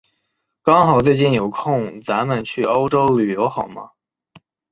[0.63, 3.91] 刚好最近有空，咱们去欧洲旅游好吗？